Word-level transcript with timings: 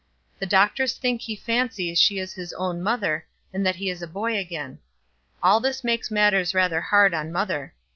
The 0.39 0.47
doctors 0.47 0.93
think 0.97 1.21
he 1.21 1.35
fancies 1.35 1.99
she 2.01 2.17
is 2.17 2.33
his 2.33 2.53
own 2.53 2.81
mother, 2.81 3.27
and 3.53 3.63
that 3.67 3.75
he 3.75 3.87
is 3.91 4.01
a 4.01 4.07
boy 4.07 4.35
again. 4.35 4.79
All 5.43 5.59
this 5.59 5.83
makes 5.83 6.09
matters 6.09 6.55
rather 6.55 6.81
hard 6.81 7.13
on 7.13 7.31
mother. 7.31 7.75